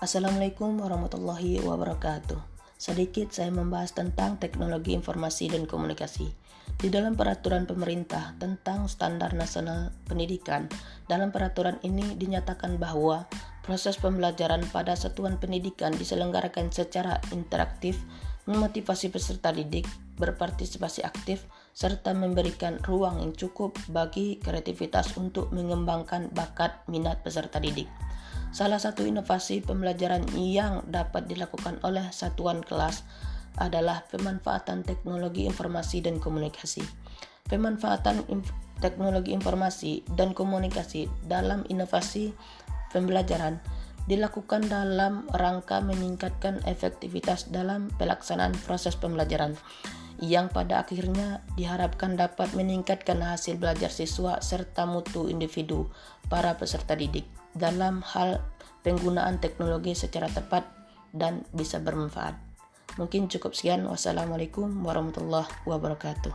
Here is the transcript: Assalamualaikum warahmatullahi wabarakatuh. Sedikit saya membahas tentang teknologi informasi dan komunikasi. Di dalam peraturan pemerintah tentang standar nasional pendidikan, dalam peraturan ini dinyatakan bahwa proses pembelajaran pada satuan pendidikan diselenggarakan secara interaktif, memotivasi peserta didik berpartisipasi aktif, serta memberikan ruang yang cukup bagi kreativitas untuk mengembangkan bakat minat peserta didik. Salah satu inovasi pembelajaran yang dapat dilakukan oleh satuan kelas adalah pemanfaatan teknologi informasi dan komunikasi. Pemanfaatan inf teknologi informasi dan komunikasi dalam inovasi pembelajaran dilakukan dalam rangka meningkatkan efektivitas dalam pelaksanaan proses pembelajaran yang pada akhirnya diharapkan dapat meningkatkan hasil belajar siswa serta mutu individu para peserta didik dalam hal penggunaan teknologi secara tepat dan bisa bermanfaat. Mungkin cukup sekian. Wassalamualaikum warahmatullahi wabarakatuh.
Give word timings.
Assalamualaikum 0.00 0.80
warahmatullahi 0.80 1.60
wabarakatuh. 1.60 2.40
Sedikit 2.80 3.36
saya 3.36 3.52
membahas 3.52 3.92
tentang 3.92 4.40
teknologi 4.40 4.96
informasi 4.96 5.52
dan 5.52 5.68
komunikasi. 5.68 6.24
Di 6.80 6.88
dalam 6.88 7.20
peraturan 7.20 7.68
pemerintah 7.68 8.32
tentang 8.40 8.88
standar 8.88 9.36
nasional 9.36 9.92
pendidikan, 10.08 10.72
dalam 11.04 11.28
peraturan 11.28 11.76
ini 11.84 12.16
dinyatakan 12.16 12.80
bahwa 12.80 13.28
proses 13.60 14.00
pembelajaran 14.00 14.64
pada 14.72 14.96
satuan 14.96 15.36
pendidikan 15.36 15.92
diselenggarakan 15.92 16.72
secara 16.72 17.20
interaktif, 17.36 18.00
memotivasi 18.48 19.12
peserta 19.12 19.52
didik 19.52 19.84
berpartisipasi 20.16 21.04
aktif, 21.04 21.44
serta 21.76 22.16
memberikan 22.16 22.80
ruang 22.88 23.20
yang 23.20 23.36
cukup 23.36 23.76
bagi 23.92 24.40
kreativitas 24.40 25.12
untuk 25.20 25.52
mengembangkan 25.52 26.32
bakat 26.32 26.88
minat 26.88 27.20
peserta 27.20 27.60
didik. 27.60 27.88
Salah 28.50 28.82
satu 28.82 29.06
inovasi 29.06 29.62
pembelajaran 29.62 30.26
yang 30.34 30.82
dapat 30.90 31.30
dilakukan 31.30 31.78
oleh 31.86 32.10
satuan 32.10 32.66
kelas 32.66 33.06
adalah 33.58 34.02
pemanfaatan 34.10 34.82
teknologi 34.82 35.46
informasi 35.46 36.02
dan 36.02 36.18
komunikasi. 36.18 36.82
Pemanfaatan 37.46 38.26
inf 38.30 38.50
teknologi 38.80 39.36
informasi 39.36 40.02
dan 40.16 40.32
komunikasi 40.32 41.06
dalam 41.28 41.62
inovasi 41.68 42.32
pembelajaran 42.90 43.60
dilakukan 44.08 44.66
dalam 44.66 45.28
rangka 45.30 45.84
meningkatkan 45.84 46.64
efektivitas 46.64 47.52
dalam 47.52 47.92
pelaksanaan 48.00 48.56
proses 48.64 48.96
pembelajaran 48.96 49.54
yang 50.20 50.52
pada 50.52 50.84
akhirnya 50.84 51.40
diharapkan 51.56 52.12
dapat 52.12 52.52
meningkatkan 52.52 53.24
hasil 53.24 53.56
belajar 53.56 53.88
siswa 53.88 54.36
serta 54.44 54.84
mutu 54.84 55.32
individu 55.32 55.88
para 56.28 56.60
peserta 56.60 56.92
didik 56.92 57.24
dalam 57.56 58.04
hal 58.04 58.44
penggunaan 58.84 59.40
teknologi 59.40 59.96
secara 59.96 60.28
tepat 60.28 60.68
dan 61.16 61.48
bisa 61.56 61.80
bermanfaat. 61.80 62.36
Mungkin 63.00 63.32
cukup 63.32 63.56
sekian. 63.56 63.88
Wassalamualaikum 63.88 64.68
warahmatullahi 64.84 65.48
wabarakatuh. 65.64 66.34